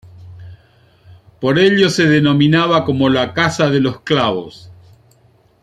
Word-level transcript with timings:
Por 1.39 1.59
ello 1.59 1.91
se 1.91 2.05
denominaba 2.07 2.85
como 2.85 3.07
la 3.07 3.35
Casa 3.35 3.69
de 3.69 3.79
los 3.81 3.99
Clavos. 4.01 4.71